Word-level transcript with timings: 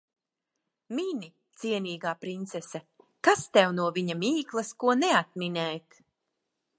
Mini, 0.99 1.27
cienīgā 1.63 2.13
princese. 2.25 2.81
Kas 3.29 3.45
tev 3.59 3.77
no 3.81 3.87
viņa 3.99 4.19
mīklas 4.25 4.75
ko 4.85 4.99
neatminēt. 5.05 6.01